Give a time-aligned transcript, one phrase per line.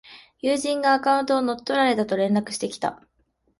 [0.41, 2.99] 友人がアカウントを乗っ取られたと連絡してきた